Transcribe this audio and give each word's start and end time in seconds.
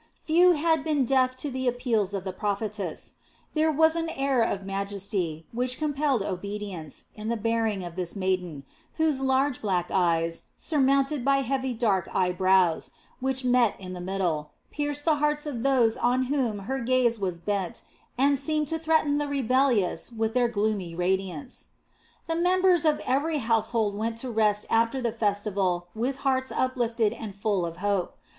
Few 0.15 0.53
had 0.53 0.83
been 0.83 1.05
deaf 1.05 1.35
to 1.37 1.51
the 1.51 1.67
appeals 1.67 2.15
of 2.15 2.23
the 2.23 2.33
prophetess; 2.33 3.13
there 3.53 3.71
was 3.71 3.95
an 3.95 4.09
air 4.09 4.41
of 4.41 4.65
majesty, 4.65 5.45
which 5.51 5.77
compelled 5.77 6.23
obedience, 6.23 7.03
in 7.13 7.29
the 7.29 7.37
bearing 7.37 7.83
of 7.85 7.95
this 7.95 8.15
maiden, 8.15 8.63
whose 8.93 9.21
large 9.21 9.61
black 9.61 9.91
eyes, 9.91 10.45
surmounted 10.57 11.23
by 11.23 11.41
heavy 11.41 11.75
dark 11.75 12.09
eye 12.11 12.31
brows, 12.31 12.89
which 13.19 13.45
met 13.45 13.79
in 13.79 13.93
the 13.93 14.01
middle, 14.01 14.49
pierced 14.71 15.05
the 15.05 15.17
hearts 15.17 15.45
of 15.45 15.61
those 15.61 15.95
on 15.97 16.23
whom 16.33 16.57
her 16.65 16.79
gaze 16.79 17.19
was 17.19 17.37
bent 17.37 17.83
and 18.17 18.39
seemed 18.39 18.67
to 18.69 18.79
threaten 18.79 19.19
the 19.19 19.27
rebellious 19.27 20.11
with 20.11 20.33
their 20.33 20.47
gloomy 20.47 20.95
radiance. 20.95 21.67
The 22.25 22.35
members 22.35 22.85
of 22.85 23.01
every 23.05 23.37
household 23.37 23.95
went 23.95 24.17
to 24.17 24.31
rest 24.31 24.65
after 24.71 24.99
the 24.99 25.11
festival 25.13 25.89
with 25.93 26.21
hearts 26.25 26.51
uplifted 26.51 27.13
and 27.13 27.35
full 27.35 27.67
of 27.67 27.77
hope. 27.85 28.17